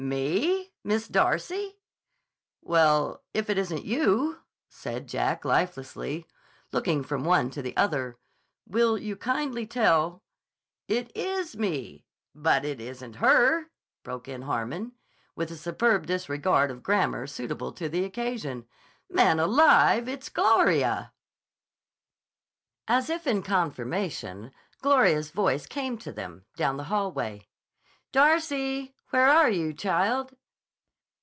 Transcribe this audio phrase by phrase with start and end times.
[0.03, 0.73] "Me?
[0.83, 1.77] Miss Darcy?"
[2.59, 6.25] "Well, if it isn't you," said Jack lifelessly,
[6.71, 8.17] looking from one to the other:
[8.65, 10.23] "will you kindly tell—"
[10.87, 12.03] "It is me,
[12.33, 13.69] but it isn't her,"
[14.01, 14.93] broke in Harmon,
[15.35, 18.65] with the superb disregard of grammar suitable to the occasion.
[19.07, 21.13] "Man alive, it's Gloria!"
[22.87, 27.47] As if in confirmation, Gloria's voice came to them, down the hallway.
[28.11, 28.95] "Darcy!
[29.11, 30.37] Where are you, child?"